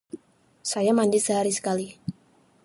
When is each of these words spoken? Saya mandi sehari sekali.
Saya 0.71 0.91
mandi 0.99 1.19
sehari 1.25 1.51
sekali. 1.59 1.87